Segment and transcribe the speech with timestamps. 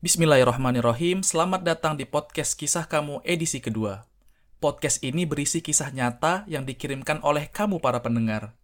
[0.00, 4.08] Bismillahirrahmanirrahim, selamat datang di podcast kisah kamu edisi kedua.
[4.56, 8.56] Podcast ini berisi kisah nyata yang dikirimkan oleh kamu para pendengar.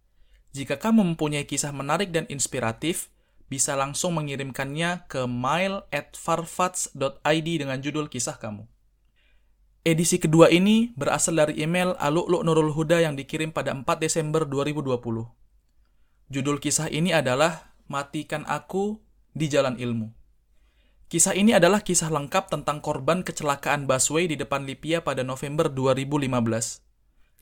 [0.57, 3.13] Jika kamu mempunyai kisah menarik dan inspiratif,
[3.53, 8.65] bisa langsung mengirimkannya ke mail at farfats.id dengan judul kisah kamu.
[9.85, 14.89] Edisi kedua ini berasal dari email Aluk Nurul Huda yang dikirim pada 4 Desember 2020.
[16.33, 19.05] Judul kisah ini adalah Matikan Aku
[19.37, 20.16] di Jalan Ilmu.
[21.07, 26.27] Kisah ini adalah kisah lengkap tentang korban kecelakaan busway di depan Lipia pada November 2015.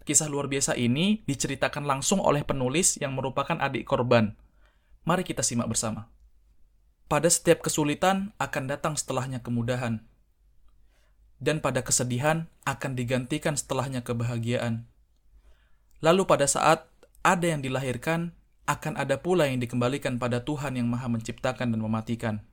[0.06, 4.38] Kisah luar biasa ini diceritakan langsung oleh penulis yang merupakan adik korban.
[5.10, 6.14] Mari kita simak bersama.
[7.10, 10.06] Pada setiap kesulitan akan datang setelahnya kemudahan.
[11.42, 14.86] Dan pada kesedihan akan digantikan setelahnya kebahagiaan.
[16.06, 16.86] Lalu pada saat
[17.26, 18.30] ada yang dilahirkan,
[18.70, 22.46] akan ada pula yang dikembalikan pada Tuhan yang Maha Menciptakan dan Mematikan.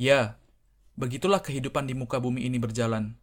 [0.00, 0.40] Ya,
[0.96, 3.20] begitulah kehidupan di muka bumi ini berjalan.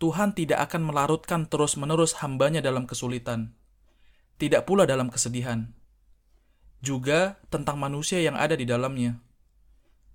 [0.00, 3.52] Tuhan tidak akan melarutkan terus-menerus hambanya dalam kesulitan.
[4.40, 5.68] Tidak pula dalam kesedihan.
[6.80, 9.20] Juga tentang manusia yang ada di dalamnya.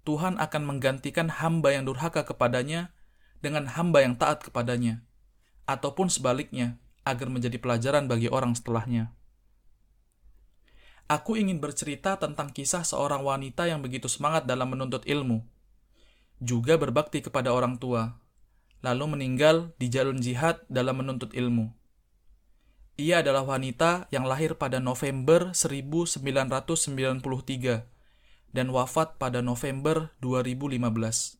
[0.02, 2.90] Tuhan akan menggantikan hamba yang durhaka kepadanya
[3.46, 5.06] dengan hamba yang taat kepadanya.
[5.70, 9.14] Ataupun sebaliknya, agar menjadi pelajaran bagi orang setelahnya.
[11.06, 15.46] Aku ingin bercerita tentang kisah seorang wanita yang begitu semangat dalam menuntut ilmu
[16.38, 18.22] juga berbakti kepada orang tua,
[18.86, 21.74] lalu meninggal di jalur jihad dalam menuntut ilmu.
[22.98, 27.22] Ia adalah wanita yang lahir pada November 1993
[28.58, 31.38] dan wafat pada November 2015.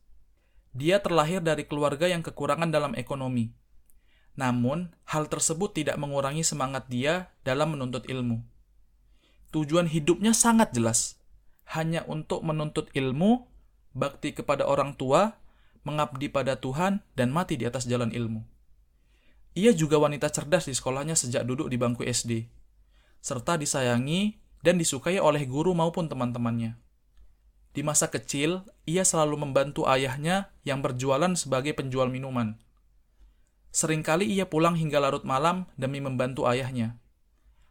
[0.78, 3.50] Dia terlahir dari keluarga yang kekurangan dalam ekonomi.
[4.38, 8.38] Namun, hal tersebut tidak mengurangi semangat dia dalam menuntut ilmu.
[9.50, 11.18] Tujuan hidupnya sangat jelas,
[11.74, 13.50] hanya untuk menuntut ilmu
[13.96, 15.36] bakti kepada orang tua,
[15.84, 18.44] mengabdi pada Tuhan, dan mati di atas jalan ilmu.
[19.58, 22.46] Ia juga wanita cerdas di sekolahnya sejak duduk di bangku SD,
[23.18, 26.78] serta disayangi dan disukai oleh guru maupun teman-temannya.
[27.74, 32.58] Di masa kecil, ia selalu membantu ayahnya yang berjualan sebagai penjual minuman.
[33.70, 36.98] Seringkali ia pulang hingga larut malam demi membantu ayahnya.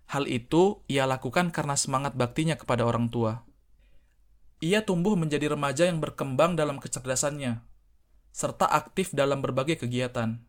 [0.08, 3.47] Hal itu ia lakukan karena semangat baktinya kepada orang tua.
[4.58, 7.62] Ia tumbuh menjadi remaja yang berkembang dalam kecerdasannya,
[8.34, 10.42] serta aktif dalam berbagai kegiatan.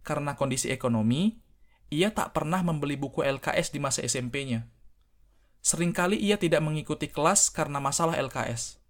[0.00, 1.36] Karena kondisi ekonomi,
[1.92, 4.64] ia tak pernah membeli buku LKS di masa SMP-nya.
[5.60, 8.80] Seringkali ia tidak mengikuti kelas karena masalah LKS.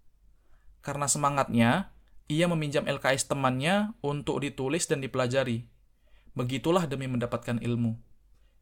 [0.79, 1.91] Karena semangatnya,
[2.31, 5.67] ia meminjam LKS temannya untuk ditulis dan dipelajari.
[6.31, 7.99] Begitulah demi mendapatkan ilmu.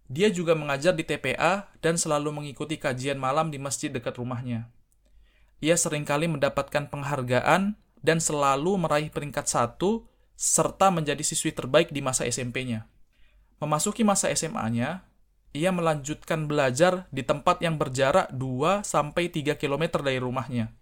[0.09, 4.73] Dia juga mengajar di TPA dan selalu mengikuti kajian malam di masjid dekat rumahnya
[5.57, 10.05] ia sering kali mendapatkan penghargaan dan selalu meraih peringkat satu
[10.37, 12.85] serta menjadi siswi terbaik di masa SMP-nya.
[13.57, 15.01] Memasuki masa SMA-nya,
[15.57, 20.77] ia melanjutkan belajar di tempat yang berjarak 2-3 km dari rumahnya.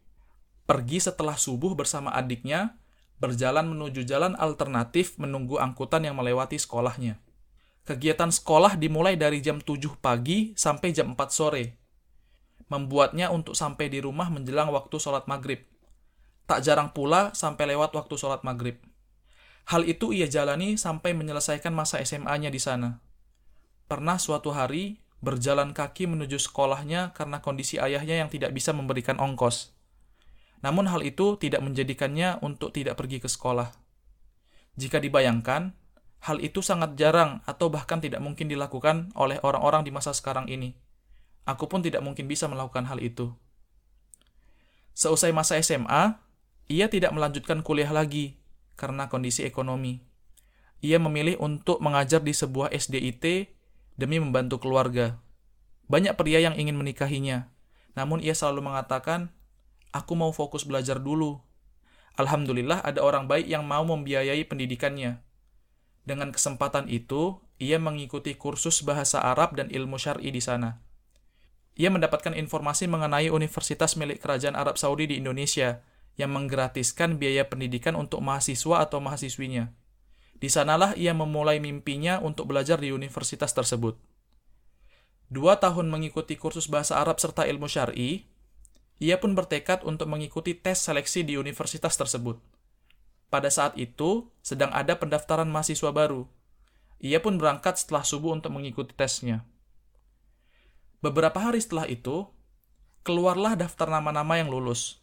[0.67, 2.75] Pergi setelah subuh bersama adiknya,
[3.15, 7.23] berjalan menuju jalan alternatif menunggu angkutan yang melewati sekolahnya.
[7.87, 11.84] Kegiatan sekolah dimulai dari jam 7 pagi sampai jam 4 sore,
[12.69, 15.61] membuatnya untuk sampai di rumah menjelang waktu sholat maghrib.
[16.45, 18.77] Tak jarang pula sampai lewat waktu sholat maghrib.
[19.65, 23.01] Hal itu ia jalani sampai menyelesaikan masa SMA-nya di sana.
[23.89, 29.73] Pernah suatu hari, berjalan kaki menuju sekolahnya karena kondisi ayahnya yang tidak bisa memberikan ongkos.
[30.61, 33.73] Namun hal itu tidak menjadikannya untuk tidak pergi ke sekolah.
[34.77, 35.73] Jika dibayangkan,
[36.25, 40.77] hal itu sangat jarang atau bahkan tidak mungkin dilakukan oleh orang-orang di masa sekarang ini.
[41.45, 43.29] Aku pun tidak mungkin bisa melakukan hal itu.
[44.97, 46.17] Seusai masa SMA,
[46.65, 48.41] ia tidak melanjutkan kuliah lagi
[48.73, 50.01] karena kondisi ekonomi.
[50.81, 53.53] Ia memilih untuk mengajar di sebuah SDIT
[53.95, 55.21] demi membantu keluarga.
[55.85, 57.53] Banyak pria yang ingin menikahinya,
[57.93, 59.29] namun ia selalu mengatakan,
[59.93, 61.45] "Aku mau fokus belajar dulu."
[62.15, 65.21] Alhamdulillah ada orang baik yang mau membiayai pendidikannya.
[66.07, 70.79] Dengan kesempatan itu, ia mengikuti kursus bahasa Arab dan ilmu syar'i di sana.
[71.75, 75.83] Ia mendapatkan informasi mengenai universitas milik Kerajaan Arab Saudi di Indonesia
[76.15, 79.75] yang menggratiskan biaya pendidikan untuk mahasiswa atau mahasiswinya.
[80.39, 83.99] Di sanalah ia memulai mimpinya untuk belajar di universitas tersebut.
[85.27, 88.23] Dua tahun mengikuti kursus bahasa Arab serta ilmu syari,
[89.03, 92.39] ia pun bertekad untuk mengikuti tes seleksi di universitas tersebut.
[93.27, 96.23] Pada saat itu, sedang ada pendaftaran mahasiswa baru.
[97.03, 99.43] Ia pun berangkat setelah subuh untuk mengikuti tesnya.
[101.03, 102.27] Beberapa hari setelah itu,
[103.05, 104.99] keluarlah daftar nama-nama yang lulus.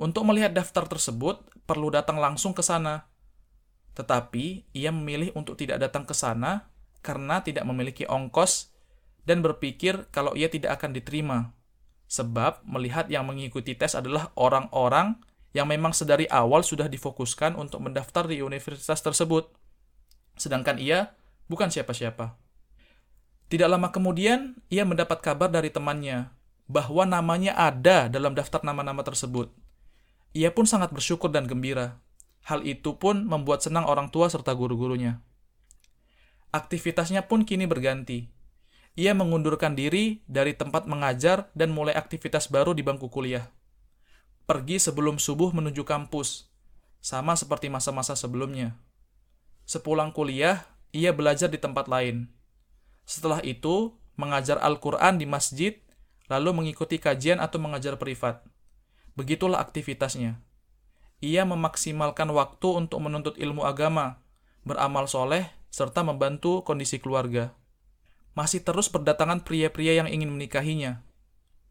[0.00, 3.10] Untuk melihat daftar tersebut, perlu datang langsung ke sana.
[3.92, 6.72] Tetapi, ia memilih untuk tidak datang ke sana
[7.04, 8.72] karena tidak memiliki ongkos
[9.28, 11.52] dan berpikir kalau ia tidak akan diterima.
[12.10, 15.20] Sebab melihat yang mengikuti tes adalah orang-orang
[15.50, 19.50] yang memang sedari awal sudah difokuskan untuk mendaftar di universitas tersebut.
[20.38, 21.14] Sedangkan ia
[21.50, 22.38] bukan siapa-siapa.
[23.50, 26.30] Tidak lama kemudian, ia mendapat kabar dari temannya
[26.70, 29.50] bahwa namanya ada dalam daftar nama-nama tersebut.
[30.30, 31.98] Ia pun sangat bersyukur dan gembira.
[32.46, 35.18] Hal itu pun membuat senang orang tua serta guru-gurunya.
[36.54, 38.30] Aktivitasnya pun kini berganti.
[38.94, 43.50] Ia mengundurkan diri dari tempat mengajar dan mulai aktivitas baru di bangku kuliah.
[44.46, 46.50] Pergi sebelum subuh menuju kampus,
[47.02, 48.78] sama seperti masa-masa sebelumnya.
[49.66, 52.30] Sepulang kuliah, ia belajar di tempat lain.
[53.10, 55.74] Setelah itu, mengajar Al-Quran di masjid,
[56.30, 58.46] lalu mengikuti kajian atau mengajar privat.
[59.18, 60.38] Begitulah aktivitasnya.
[61.18, 64.22] Ia memaksimalkan waktu untuk menuntut ilmu agama,
[64.62, 67.50] beramal soleh, serta membantu kondisi keluarga.
[68.38, 71.02] Masih terus berdatangan pria-pria yang ingin menikahinya.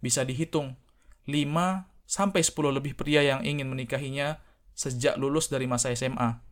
[0.04, 0.76] Bisa dihitung,
[1.24, 4.44] 5 sampai 10 lebih pria yang ingin menikahinya
[4.76, 6.44] sejak lulus dari masa SMA.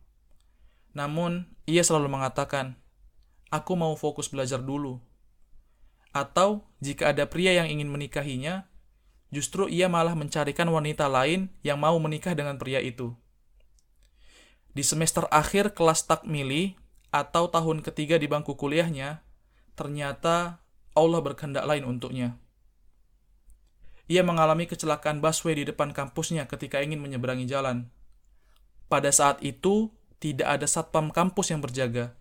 [0.96, 2.80] Namun, ia selalu mengatakan,
[3.48, 5.00] "Aku mau fokus belajar dulu."
[6.12, 8.66] Atau, jika ada pria yang ingin menikahinya,
[9.28, 13.12] justru ia malah mencarikan wanita lain yang mau menikah dengan pria itu.
[14.72, 16.76] Di semester akhir kelas takmili
[17.12, 19.24] atau tahun ketiga di bangku kuliahnya,
[19.78, 20.60] ternyata
[20.92, 22.36] Allah berkehendak lain untuknya.
[24.08, 27.92] Ia mengalami kecelakaan busway di depan kampusnya ketika ingin menyeberangi jalan.
[28.88, 32.17] Pada saat itu, tidak ada satpam kampus yang berjaga,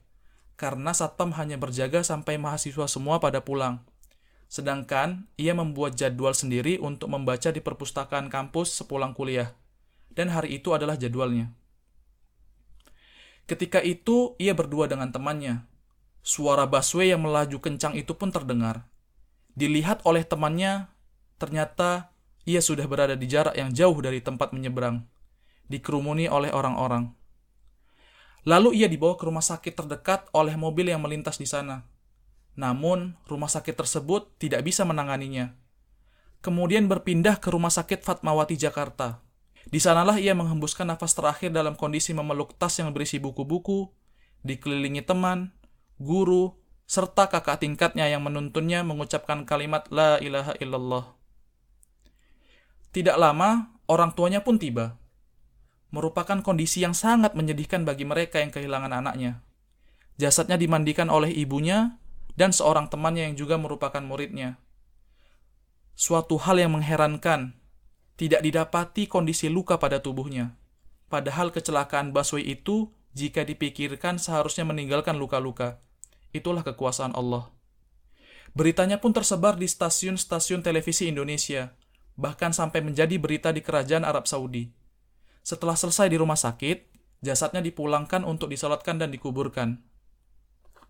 [0.57, 3.85] karena satpam hanya berjaga sampai mahasiswa semua pada pulang.
[4.49, 9.53] Sedangkan ia membuat jadwal sendiri untuk membaca di perpustakaan kampus sepulang kuliah.
[10.11, 11.53] Dan hari itu adalah jadwalnya.
[13.45, 15.63] Ketika itu, ia berdua dengan temannya.
[16.25, 18.89] Suara busway yang melaju kencang itu pun terdengar.
[19.55, 20.89] Dilihat oleh temannya,
[21.39, 22.11] ternyata
[22.43, 25.05] ia sudah berada di jarak yang jauh dari tempat menyeberang,
[25.67, 27.16] dikerumuni oleh orang-orang.
[28.47, 31.83] Lalu ia dibawa ke rumah sakit terdekat oleh mobil yang melintas di sana.
[32.55, 35.51] Namun, rumah sakit tersebut tidak bisa menanganinya.
[36.39, 39.19] Kemudian berpindah ke Rumah Sakit Fatmawati Jakarta.
[39.67, 43.91] Di sanalah ia menghembuskan nafas terakhir dalam kondisi memeluk tas yang berisi buku-buku,
[44.47, 45.51] dikelilingi teman,
[45.99, 46.55] guru,
[46.87, 51.05] serta kakak tingkatnya yang menuntunnya mengucapkan kalimat La ilaha illallah.
[52.95, 54.95] Tidak lama, orang tuanya pun tiba.
[55.89, 59.39] Merupakan kondisi yang sangat menyedihkan bagi mereka yang kehilangan anaknya.
[60.19, 61.95] Jasadnya dimandikan oleh ibunya
[62.37, 64.61] dan seorang temannya yang juga merupakan muridnya.
[65.97, 67.57] Suatu hal yang mengherankan,
[68.17, 70.53] tidak didapati kondisi luka pada tubuhnya.
[71.09, 75.81] Padahal kecelakaan busway itu jika dipikirkan seharusnya meninggalkan luka-luka.
[76.29, 77.49] Itulah kekuasaan Allah.
[78.53, 81.73] Beritanya pun tersebar di stasiun-stasiun televisi Indonesia,
[82.13, 84.69] bahkan sampai menjadi berita di kerajaan Arab Saudi.
[85.47, 86.91] Setelah selesai di rumah sakit,
[87.23, 89.79] jasadnya dipulangkan untuk disolatkan dan dikuburkan.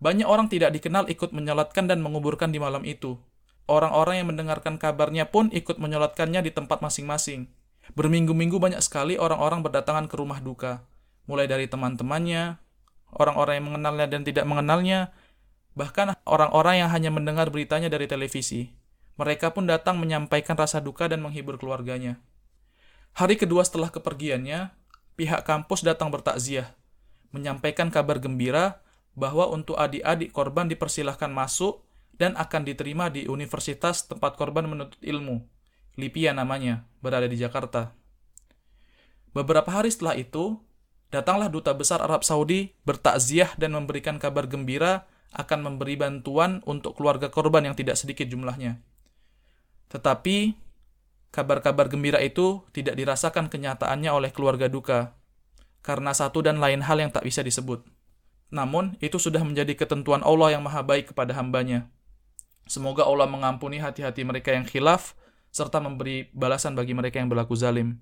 [0.02, 3.22] Banyak orang tidak dikenal ikut menyolatkan dan menguburkan di malam itu.
[3.70, 7.54] Orang-orang yang mendengarkan kabarnya pun ikut menyolatkannya di tempat masing-masing.
[7.94, 10.82] Berminggu-minggu banyak sekali orang-orang berdatangan ke rumah duka.
[11.30, 12.58] Mulai dari teman-temannya,
[13.14, 15.14] orang-orang yang mengenalnya dan tidak mengenalnya,
[15.78, 18.74] bahkan orang-orang yang hanya mendengar beritanya dari televisi.
[19.22, 22.18] Mereka pun datang menyampaikan rasa duka dan menghibur keluarganya.
[23.18, 24.70] Hari kedua setelah kepergiannya,
[25.18, 26.78] pihak kampus datang bertakziah,
[27.34, 28.78] menyampaikan kabar gembira
[29.18, 31.82] bahwa untuk adik-adik korban dipersilahkan masuk
[32.14, 35.42] dan akan diterima di universitas tempat korban menuntut ilmu.
[35.98, 37.90] Lipia namanya, berada di Jakarta.
[39.34, 40.54] Beberapa hari setelah itu,
[41.10, 47.34] datanglah duta besar Arab Saudi bertakziah dan memberikan kabar gembira akan memberi bantuan untuk keluarga
[47.34, 48.78] korban yang tidak sedikit jumlahnya.
[49.90, 50.67] Tetapi,
[51.30, 55.18] kabar-kabar gembira itu tidak dirasakan kenyataannya oleh keluarga duka,
[55.84, 57.84] karena satu dan lain hal yang tak bisa disebut.
[58.48, 61.92] Namun, itu sudah menjadi ketentuan Allah yang maha baik kepada hambanya.
[62.64, 65.16] Semoga Allah mengampuni hati-hati mereka yang khilaf,
[65.52, 68.00] serta memberi balasan bagi mereka yang berlaku zalim.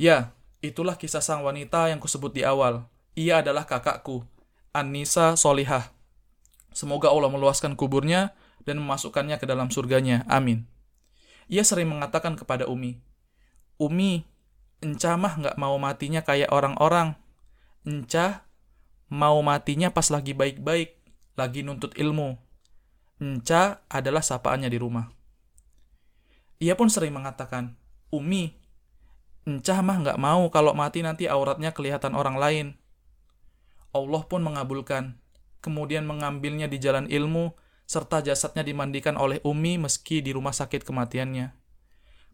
[0.00, 0.32] Ya,
[0.64, 2.88] itulah kisah sang wanita yang kusebut di awal.
[3.12, 4.24] Ia adalah kakakku,
[4.72, 5.92] Anissa Solihah.
[6.72, 8.32] Semoga Allah meluaskan kuburnya
[8.64, 10.24] dan memasukkannya ke dalam surganya.
[10.24, 10.71] Amin.
[11.50, 13.00] Ia sering mengatakan kepada Umi,
[13.82, 14.22] Umi,
[14.78, 17.18] encah mah nggak mau matinya kayak orang-orang.
[17.82, 18.46] Encah
[19.10, 20.94] mau matinya pas lagi baik-baik,
[21.34, 22.38] lagi nuntut ilmu.
[23.22, 25.06] Enca adalah sapaannya di rumah.
[26.62, 27.74] Ia pun sering mengatakan,
[28.14, 28.54] Umi,
[29.42, 32.66] Encah mah nggak mau kalau mati nanti auratnya kelihatan orang lain.
[33.90, 35.18] Allah pun mengabulkan,
[35.58, 37.50] kemudian mengambilnya di jalan ilmu,
[37.92, 41.52] serta jasadnya dimandikan oleh Umi meski di rumah sakit kematiannya.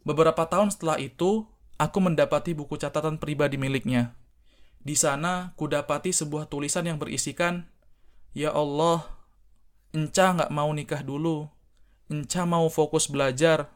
[0.07, 1.51] Beberapa tahun setelah itu,
[1.83, 4.15] aku mendapati buku catatan pribadi miliknya.
[4.79, 7.67] Di sana, kudapati sebuah tulisan yang berisikan,
[8.31, 9.03] Ya Allah,
[9.91, 11.51] Enca nggak mau nikah dulu.
[12.07, 13.75] Enca mau fokus belajar.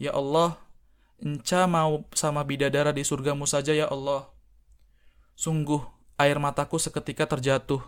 [0.00, 0.56] Ya Allah,
[1.20, 4.32] Enca mau sama bidadara di surgamu saja ya Allah.
[5.36, 5.84] Sungguh,
[6.16, 7.84] air mataku seketika terjatuh.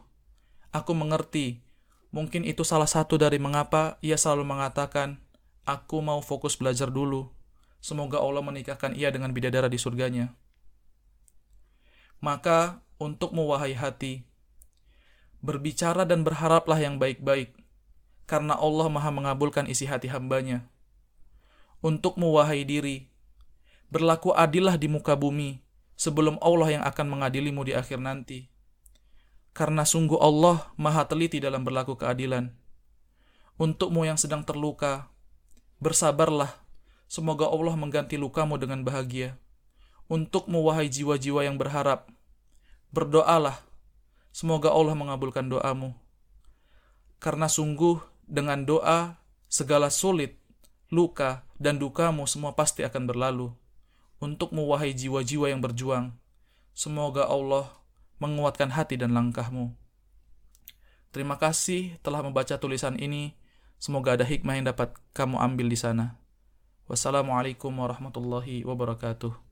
[0.70, 1.64] Aku mengerti,
[2.10, 5.18] mungkin itu salah satu dari mengapa ia selalu mengatakan,
[5.66, 7.30] aku mau fokus belajar dulu.
[7.80, 10.36] Semoga Allah menikahkan ia dengan bidadara di surganya.
[12.20, 14.28] Maka, untuk wahai hati,
[15.40, 17.56] berbicara dan berharaplah yang baik-baik,
[18.28, 20.68] karena Allah maha mengabulkan isi hati hambanya.
[21.80, 23.10] Untuk wahai diri,
[23.90, 25.66] Berlaku adillah di muka bumi
[25.98, 28.46] sebelum Allah yang akan mengadilimu di akhir nanti.
[29.50, 32.54] Karena sungguh Allah maha teliti dalam berlaku keadilan.
[33.60, 35.10] Untukmu yang sedang terluka,
[35.82, 36.54] bersabarlah.
[37.10, 39.36] Semoga Allah mengganti lukamu dengan bahagia.
[40.06, 42.06] Untukmu wahai jiwa-jiwa yang berharap,
[42.94, 43.58] berdoalah.
[44.30, 45.92] Semoga Allah mengabulkan doamu.
[47.18, 47.98] Karena sungguh
[48.30, 49.18] dengan doa
[49.50, 50.38] segala sulit,
[50.88, 53.50] luka, dan dukamu semua pasti akan berlalu
[54.22, 56.14] untuk wahai jiwa-jiwa yang berjuang.
[56.76, 57.79] Semoga Allah
[58.20, 59.74] menguatkan hati dan langkahmu.
[61.10, 63.34] Terima kasih telah membaca tulisan ini.
[63.80, 66.20] Semoga ada hikmah yang dapat kamu ambil di sana.
[66.86, 69.49] Wassalamualaikum warahmatullahi wabarakatuh.